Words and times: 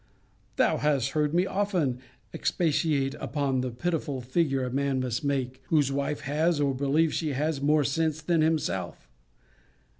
Thou 0.55 0.77
hast 0.77 1.11
heard 1.11 1.31
me 1.31 1.45
often 1.45 1.99
expatiate 2.33 3.13
upon 3.19 3.61
the 3.61 3.69
pitiful 3.69 4.19
figure 4.19 4.65
a 4.65 4.71
man 4.71 4.99
must 4.99 5.23
make, 5.23 5.61
whose 5.67 5.91
wife 5.91 6.21
has, 6.21 6.59
or 6.59 6.73
believes 6.73 7.13
she 7.13 7.33
has, 7.33 7.61
more 7.61 7.83
sense 7.83 8.19
than 8.19 8.41
himself. 8.41 9.07